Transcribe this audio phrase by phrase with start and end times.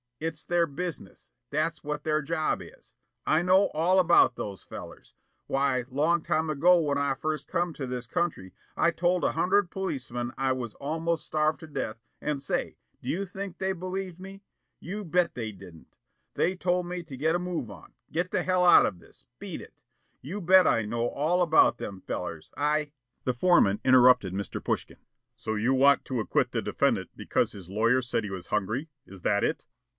[0.19, 1.31] It's their business.
[1.51, 2.93] That's what their job is.
[3.25, 5.13] I know all about those fellers.
[5.47, 9.71] Why, long time ago when I first come to this country, I told a hundred
[9.71, 14.43] policeman I was almost starved to death and say, do you think they believed me?
[14.79, 15.97] You bet they didn't.
[16.35, 19.61] They told me to get a move on, get the hell out of this, beat
[19.61, 19.83] it,
[20.21, 22.51] you bet I know all about them fellers.
[22.57, 22.91] I"
[23.25, 24.63] The foreman interrupted Mr.
[24.63, 24.97] Pushkin.
[25.35, 29.21] "So you want to acquit the defendant because his lawyer said he was hungry, is
[29.21, 29.65] that it?"